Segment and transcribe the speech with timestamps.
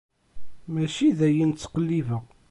[0.73, 2.23] Mačči d ayen ttqellibeɣ.